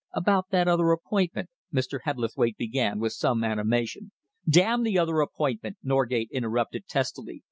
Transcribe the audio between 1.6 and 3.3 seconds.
Mr. Hebblethwaite began, with